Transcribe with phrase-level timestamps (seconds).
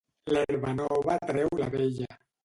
[0.35, 2.09] L'herba nova treu la vella.